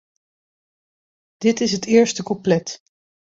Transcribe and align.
Dit 1.37 1.61
is 1.61 1.71
het 1.71 1.85
eerste 1.85 2.23
couplet. 2.23 2.81